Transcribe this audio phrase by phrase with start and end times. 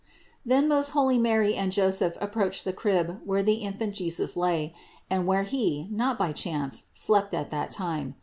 [0.43, 4.73] Then most holy Mary and Joseph approached the crib where the Infant Jesus lay;
[5.11, 8.15] and where He, not by chance, slept at that time.